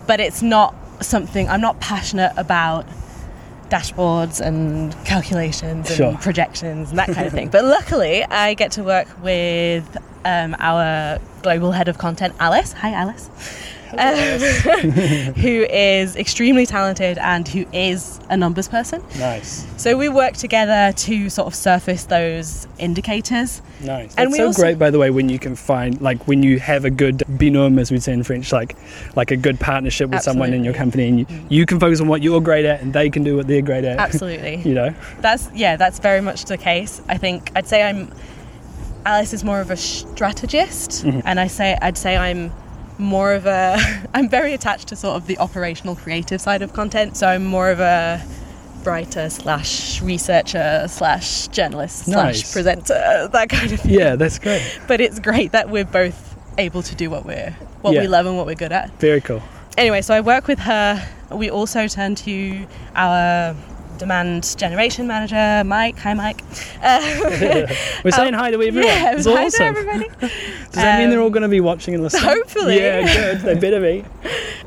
[0.06, 2.86] but it's not something I'm not passionate about
[3.70, 6.18] dashboards and calculations and Sure.
[6.20, 7.50] projections and that kind of thing.
[7.58, 9.86] But luckily, I get to work with
[10.26, 12.74] um, our global head of content, Alice.
[12.74, 13.30] Hi, Alice.
[13.92, 14.40] Um,
[15.36, 19.04] who is extremely talented and who is a numbers person.
[19.18, 19.66] Nice.
[19.78, 23.62] So we work together to sort of surface those indicators.
[23.82, 24.16] Nice.
[24.18, 26.60] And It's so also- great, by the way, when you can find, like, when you
[26.60, 28.76] have a good binôme, as we say in French, like,
[29.16, 32.08] like a good partnership with someone in your company, and you, you can focus on
[32.08, 34.00] what you're great at, and they can do what they're great at.
[34.00, 34.56] Absolutely.
[34.66, 34.94] you know.
[35.22, 37.02] That's yeah, that's very much the case.
[37.08, 38.12] I think I'd say I'm
[39.06, 42.52] Alice is more of a strategist and I say I'd say I'm
[42.98, 43.78] more of a
[44.14, 47.18] I'm very attached to sort of the operational creative side of content.
[47.18, 48.24] So I'm more of a
[48.84, 52.42] writer slash researcher slash journalist Nice.
[52.42, 53.94] slash presenter, that kind of thing.
[53.94, 54.80] Yeah, that's great.
[54.88, 58.02] But it's great that we're both able to do what we're what Yeah.
[58.02, 58.92] we love and what we're good at.
[59.00, 59.42] Very cool.
[59.78, 61.06] anyway, so I work with her.
[61.32, 63.56] We also turn to our
[63.98, 65.98] demand generation manager, Mike.
[66.00, 66.42] Hi, Mike.
[66.82, 67.00] Uh,
[68.04, 68.84] We're saying hi to everyone.
[68.84, 69.66] yeah, it's hi to awesome.
[69.66, 70.08] everybody.
[70.20, 70.32] Does
[70.74, 72.24] that mean they're all Um, going to be watching and listening?
[72.24, 72.78] hopefully.
[72.78, 73.42] Yeah, good.
[73.42, 74.04] They better be.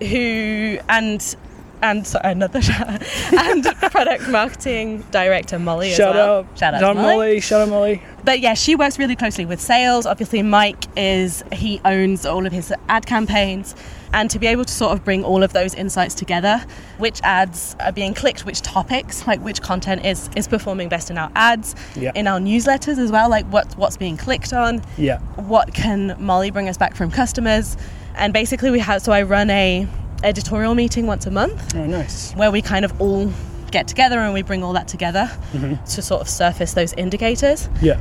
[0.06, 1.36] who and
[1.82, 6.38] and sorry, another shout and product marketing director Molly Shout as well.
[6.40, 6.58] out.
[6.58, 7.02] Shout out to Molly.
[7.14, 7.40] Molly.
[7.40, 8.02] Shout out Molly.
[8.22, 10.04] But yeah, she works really closely with sales.
[10.04, 13.74] Obviously, Mike is he owns all of his ad campaigns.
[14.12, 16.64] And to be able to sort of bring all of those insights together,
[16.98, 21.18] which ads are being clicked, which topics, like which content is is performing best in
[21.18, 22.10] our ads, Yeah.
[22.14, 25.18] in our newsletters as well, like what what's being clicked on, Yeah.
[25.36, 27.76] what can Molly bring us back from customers,
[28.16, 29.00] and basically we have.
[29.02, 29.86] So I run a
[30.24, 32.32] editorial meeting once a month, Oh, nice.
[32.34, 33.32] where we kind of all
[33.70, 35.82] get together and we bring all that together mm-hmm.
[35.84, 37.68] to sort of surface those indicators.
[37.80, 37.96] Yeah.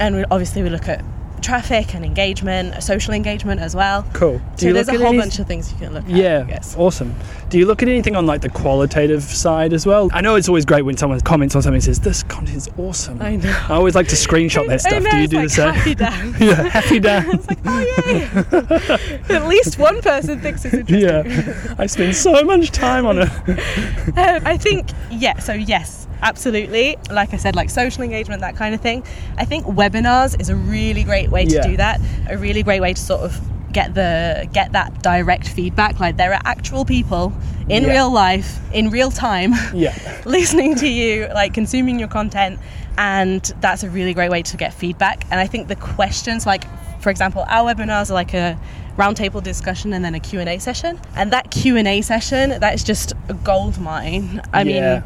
[0.00, 1.04] And we, obviously, we look at
[1.42, 4.06] traffic and engagement, social engagement as well.
[4.12, 4.40] Cool.
[4.56, 6.10] Do So there's a whole any- bunch of things you can look at.
[6.10, 7.14] Yeah, awesome.
[7.50, 10.08] Do you look at anything on like the qualitative side as well?
[10.12, 12.70] I know it's always great when someone comments on something and says, This content is
[12.78, 13.20] awesome.
[13.20, 13.54] I know.
[13.68, 15.02] I always like to screenshot that stuff.
[15.02, 15.74] know, Do you do like the same?
[15.74, 16.34] happy down.
[16.40, 17.00] yeah, happy
[17.34, 19.36] it's like, oh yay!
[19.36, 21.00] At least one person thinks it's interesting.
[21.26, 21.74] yeah.
[21.78, 23.28] I spend so much time on it.
[23.28, 26.96] Um, I think, yeah, so yes, absolutely.
[27.10, 29.04] Like I said, like social engagement, that kind of thing.
[29.36, 31.66] I think webinars is a really great way to Yeah.
[31.66, 32.00] do that.
[32.30, 33.40] A really great way to sort of
[33.72, 35.98] get the get that direct feedback.
[35.98, 37.32] Like there are actual people
[37.68, 37.90] in Yeah.
[37.92, 39.94] real life, in real time, Yeah.
[40.24, 42.58] listening to you, like consuming your content,
[42.98, 45.24] and that's a really great way to get feedback.
[45.30, 46.64] And I think the questions, like
[47.00, 48.56] for example, our webinars are like a
[48.98, 51.00] roundtable discussion and then a Q&A session.
[51.16, 54.42] And that Q&A session, that is just a gold mine.
[54.52, 54.94] I Yeah.
[54.94, 55.02] mean,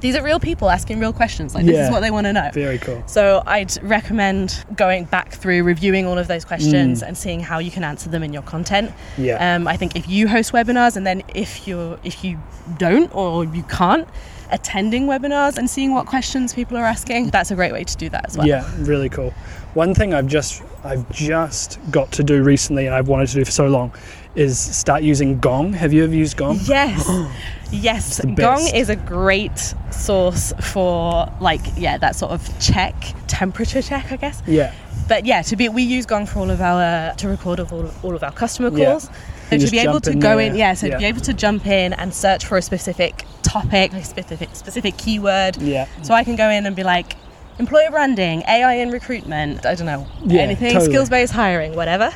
[0.00, 1.54] these are real people asking real questions.
[1.54, 2.50] Like this is what they want to know.
[2.52, 3.02] Very cool.
[3.06, 6.48] So I'd recommend going back through, reviewing all of those Mm.
[6.48, 8.92] questions, and seeing how you can answer them in your content.
[9.18, 9.54] Yeah.
[9.56, 12.38] Um, I think if you host webinars, and then if you're, if you
[12.78, 14.08] don't or you can't,
[14.52, 18.08] attending webinars and seeing what questions people are asking, that's a great way to do
[18.08, 18.46] that as well.
[18.46, 19.32] Yeah, really cool.
[19.74, 23.44] One thing I've just I've just got to do recently and I've wanted to do
[23.44, 23.92] for so long
[24.34, 25.72] is start using Gong.
[25.72, 26.58] Have you ever used Gong?
[26.64, 27.08] Yes.
[27.72, 29.56] Yes, Gong is a great
[29.92, 32.96] source for like yeah that sort of check
[33.28, 34.42] temperature check I guess.
[34.44, 34.74] Yeah.
[35.06, 37.88] But yeah, to be we use Gong for all of our to record of all,
[38.02, 39.08] all of our customer calls.
[39.52, 40.46] You So to be able to in go there.
[40.50, 40.94] in, yeah, so Yeah.
[40.94, 44.96] to be able to jump in and search for a specific topic, a specific specific
[44.96, 45.56] keyword.
[45.58, 45.86] Yeah.
[46.02, 47.14] So I can go in and be like,
[47.60, 50.90] employer branding, AI in recruitment, I don't know, Yeah, anything, totally.
[50.90, 52.10] skills based hiring, whatever,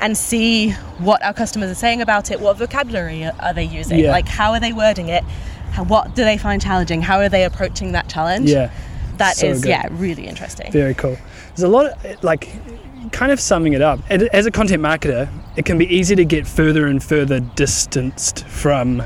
[0.00, 2.38] and see what our customers are saying about it.
[2.40, 3.98] What vocabulary are they using?
[3.98, 4.12] Yeah.
[4.12, 5.24] Like, how are they wording it?
[5.72, 7.00] How, what do they find challenging?
[7.02, 8.50] How are they approaching that challenge?
[8.50, 8.70] Yeah.
[9.16, 9.70] That So is, good.
[9.70, 10.70] yeah, really interesting.
[10.70, 11.16] Very cool.
[11.48, 12.48] There's a lot of like
[13.12, 14.00] kind of summing it up.
[14.10, 18.46] As as a content marketer, it can be easy to get further and further distanced
[18.48, 19.02] from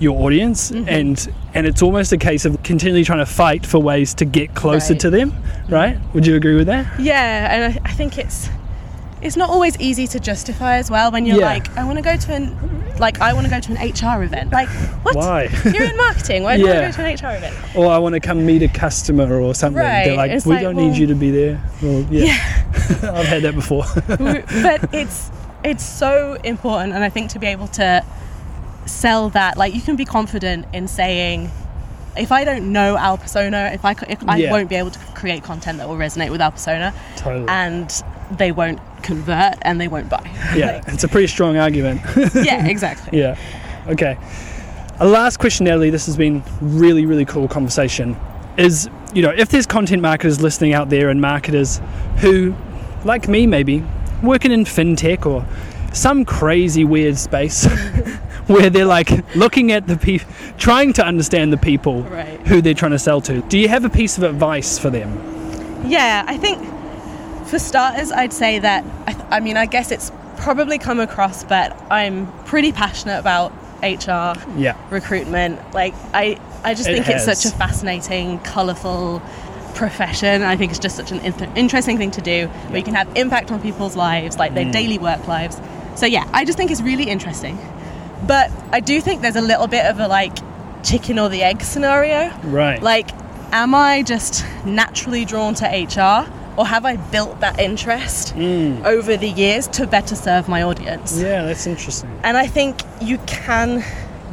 [0.00, 0.88] your audience Mm-hmm.
[0.88, 4.54] and and it's almost a case of continually trying to fight for ways to get
[4.54, 5.00] closer Right.
[5.00, 5.32] to them,
[5.68, 5.98] right?
[6.14, 6.98] Would you agree with that?
[7.00, 8.48] Yeah, and I, I think it's
[9.22, 11.44] it's not always easy to justify as well when you're Yeah.
[11.44, 12.56] like, I want to go to an
[12.98, 14.50] like I want to go to an HR event.
[14.52, 14.68] Like,
[15.04, 15.14] what?
[15.16, 15.48] Why?
[15.64, 16.42] You're in marketing.
[16.42, 16.86] Why do you Yeah.
[16.90, 17.54] go to an HR event?
[17.76, 19.82] or I want to come meet a customer or something.
[19.82, 20.04] Right.
[20.06, 21.60] They're like, it's we like, don't well- need you to be there.
[21.82, 22.36] Well, yeah.
[23.02, 23.84] I've had that before.
[24.06, 25.30] but it's
[25.62, 28.02] it's so important, and I think to be able to
[28.86, 31.50] sell that, like you can be confident in saying.
[32.16, 34.50] If I don't know our persona, if I, if I Yeah.
[34.50, 37.46] won't be able to create content that will resonate with our persona, totally.
[37.48, 37.88] and
[38.32, 40.20] they won't convert and they won't buy.
[40.56, 42.00] yeah, it's a pretty strong argument.
[42.34, 43.16] yeah, exactly.
[43.16, 43.36] Yeah.
[43.86, 44.18] Okay.
[44.98, 45.90] A last question, Nathalie.
[45.90, 48.16] This has been really, really cool conversation.
[48.56, 51.80] Is you know, if there's content marketers listening out there and marketers
[52.18, 52.54] who,
[53.04, 53.84] like me, maybe
[54.22, 55.46] working in fintech or
[55.94, 57.66] some crazy weird space
[58.46, 62.40] where they're like looking at the people, trying to understand the people Right.
[62.46, 63.40] who they're trying to sell to.
[63.42, 65.10] Do you have a piece of advice for them?
[65.88, 66.58] Yeah, I think
[67.46, 71.44] for starters, I'd say that I, th- I mean, I guess it's probably come across,
[71.44, 74.76] but I'm pretty passionate about HR Yeah.
[74.90, 75.58] recruitment.
[75.74, 79.22] Like, I, I just It think it's such a fascinating, colourful
[79.74, 80.42] profession.
[80.42, 83.08] I think it's just such an in- interesting thing to do where you can have
[83.16, 84.54] impact on people's lives, like Mm.
[84.56, 85.58] their daily work lives.
[85.94, 87.58] So, yeah, I just think it's really interesting.
[88.26, 90.36] But I do think there's a little bit of a like
[90.82, 92.34] chicken or the egg scenario.
[92.44, 92.82] Right.
[92.82, 93.10] Like,
[93.52, 98.82] am I just naturally drawn to HR, or have I built that interest hmm.
[98.84, 101.18] over the years to better serve my audience?
[101.18, 102.10] yeah, that's interesting.
[102.22, 103.84] And I think you can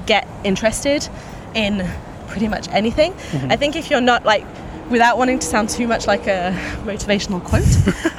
[0.05, 1.07] get interested
[1.53, 1.87] in
[2.27, 3.13] pretty much anything.
[3.13, 3.51] Mm-hmm.
[3.51, 4.45] I think if you're not like,
[4.89, 6.51] without wanting to sound too much like a
[6.83, 7.63] motivational quote,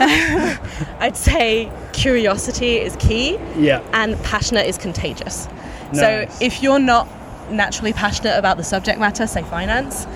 [1.00, 3.82] I'd say curiosity is key Yeah.
[3.92, 5.46] and passionate is contagious.
[5.92, 5.98] Nice.
[6.00, 7.08] So if you're not
[7.50, 10.06] naturally passionate about the subject matter, say finance,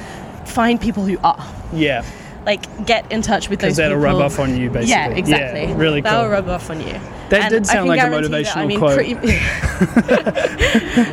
[0.47, 1.43] find people who are.
[1.73, 2.05] Yeah.
[2.45, 4.19] Like, get in touch with Because those that'll people.
[4.19, 4.91] rub off on you, basically.
[4.91, 5.63] Yeah, exactly.
[5.63, 6.31] Yeah, really That'll cool.
[6.33, 6.99] rub off on you.
[7.33, 8.95] That And did sound like a guarantee that, I mean, quote.
[8.95, 9.15] Pretty,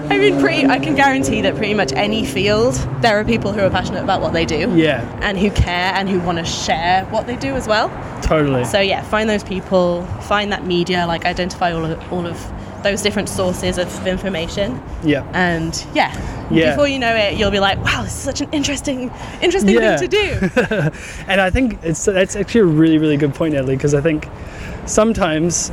[0.09, 0.65] I mean, pretty.
[0.65, 4.20] I can guarantee that pretty much any field, there are people who are passionate about
[4.22, 4.70] what they do.
[4.76, 7.89] Yeah, And who care and who want to share what they do as well.
[8.22, 8.65] totally.
[8.65, 12.38] So yeah, find those people, find that media, like identify all of all of
[12.84, 15.24] those different sources of information, yeah.
[15.34, 16.13] and yeah,
[16.51, 16.72] Yeah.
[16.72, 19.11] before you know it, you'll be like, wow, this is such an interesting,
[19.41, 19.97] interesting Yeah.
[19.97, 20.91] thing to do.
[21.28, 24.28] And I think it's that's actually a really, really good point, Nathalie, because I think
[24.86, 25.72] sometimes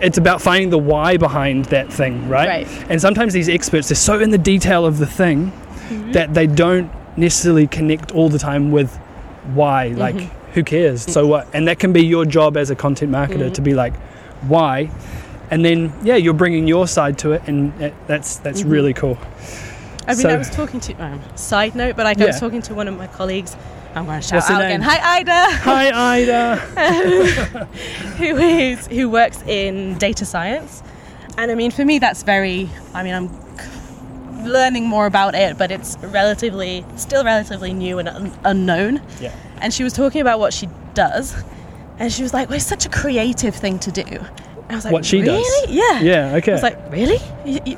[0.00, 2.48] it's about finding the why behind that thing, right?
[2.48, 2.90] Right.
[2.90, 5.52] And sometimes these experts, they're so in the detail of the thing
[5.90, 6.12] Mm-hmm.
[6.12, 8.94] that they don't necessarily connect all the time with
[9.54, 9.88] why.
[9.88, 10.52] Like, Mm-hmm.
[10.52, 11.02] who cares?
[11.02, 11.48] So what?
[11.52, 13.52] And that can be your job as a content marketer Mm-hmm.
[13.54, 13.96] to be like,
[14.42, 14.88] why?
[15.50, 18.70] And then, yeah, you're bringing your side to it, and that- that's that's Mm-hmm.
[18.70, 19.18] really cool.
[20.06, 22.26] I mean, So- I was talking to um, side note, but like I Yeah.
[22.28, 23.56] was talking to one of my colleagues.
[23.94, 24.82] I'm going to shout What's out again.
[24.82, 26.56] Hi, Ida, Hi, Ida.
[28.18, 30.82] who is who works in data science,
[31.36, 32.68] and I mean, for me, that's very.
[32.94, 38.38] I mean, I'm learning more about it, but it's relatively still relatively new and un-
[38.44, 39.02] unknown.
[39.20, 39.34] Yeah.
[39.60, 41.34] and she was talking about what she does,
[41.98, 44.84] and she was like, "Well, it's such a creative thing to do." And I was
[44.84, 45.36] like, What she does?
[45.42, 45.74] really?
[45.74, 46.00] Yeah.
[46.00, 46.36] Yeah.
[46.36, 46.52] Okay.
[46.52, 47.18] I was like, really?
[47.44, 47.76] You, you,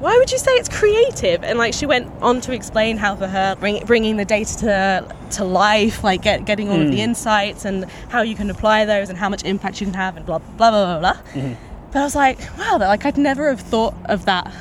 [0.00, 1.42] why would you say it's creative?
[1.44, 5.14] And like, she went on to explain how for her bring, bringing the data to
[5.32, 6.90] to life, like get, getting all of Hmm.
[6.92, 10.16] the insights and how you can apply those and how much impact you can have,
[10.16, 11.22] and blah blah blah blah blah.
[11.34, 11.52] Mm-hmm.
[11.92, 14.52] But I was like, wow, like I'd never have thought of that.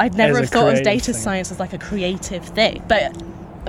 [0.00, 1.20] I'd never As have thought of data thing.
[1.20, 2.82] science as like a creative thing.
[2.88, 3.16] But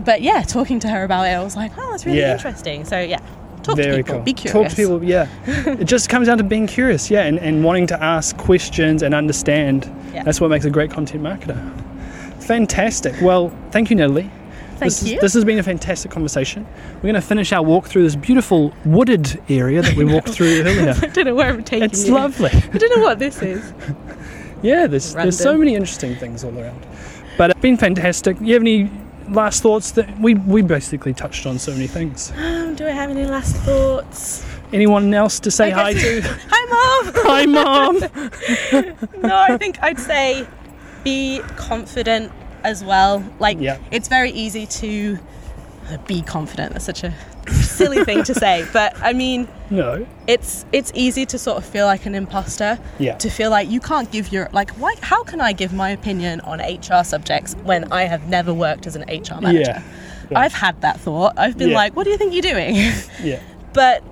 [0.03, 2.33] but yeah, talking to her about it, I was like, oh, that's really Yeah.
[2.33, 2.83] interesting.
[2.85, 3.19] So yeah,
[3.63, 4.23] talk Very to people, cool.
[4.23, 4.51] be curious.
[4.53, 5.27] Talk to people, yeah.
[5.79, 9.13] it just comes down to being curious, yeah, and, and wanting to ask questions and
[9.15, 9.91] understand.
[10.13, 10.23] Yeah.
[10.23, 11.57] That's what makes a great content marketer.
[12.43, 13.15] Fantastic.
[13.21, 14.29] Well, thank you, Nathalie.
[14.77, 15.03] Thank this.
[15.03, 16.67] Is, this has been a fantastic conversation.
[16.95, 20.61] We're going to finish our walk through this beautiful wooded area that we walked through
[20.65, 20.93] earlier.
[21.01, 22.13] I don't know where I'm taking It's you.
[22.13, 22.49] lovely.
[22.51, 23.73] I don't know what this is.
[24.63, 26.87] Yeah, there's, there's so many interesting things all around.
[27.37, 28.39] But it's been fantastic.
[28.39, 28.89] You have any
[29.33, 29.91] last thoughts?
[29.91, 32.31] That we, we basically touched on so many things.
[32.43, 34.45] Um, do I have any last thoughts?
[34.71, 36.21] Anyone else to say hi to?
[36.49, 37.13] Hi, mom.
[37.25, 37.99] hi, Mom.
[39.21, 40.47] no, I think I'd say
[41.03, 42.31] be confident
[42.63, 43.23] as well.
[43.39, 43.77] Like, Yeah.
[43.91, 45.19] it's very easy to
[46.07, 46.73] be confident.
[46.73, 47.13] That's such a
[47.51, 50.05] silly thing to say, but I mean, No.
[50.27, 52.79] it's it's easy to sort of feel like an imposter.
[52.99, 53.15] Yeah.
[53.17, 54.95] To feel like you can't give your like, why?
[55.01, 58.95] How can I give my opinion on HR subjects when I have never worked as
[58.95, 59.81] an HR manager?
[60.31, 60.39] Yeah.
[60.39, 61.33] I've had that thought.
[61.37, 61.75] I've been Yeah.
[61.75, 62.75] like, what do you think you're doing?
[63.23, 63.39] Yeah.
[63.73, 64.03] but